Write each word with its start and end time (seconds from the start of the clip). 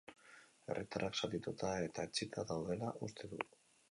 Herritarrak 0.71 1.19
zatituta 1.19 1.73
eta 1.89 2.05
etsita 2.09 2.45
daudela 2.53 2.93
uste 3.09 3.33
du. 3.35 3.43